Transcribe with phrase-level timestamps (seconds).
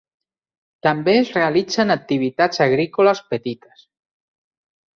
[0.87, 3.87] També es realitzen activitats agrícoles petites.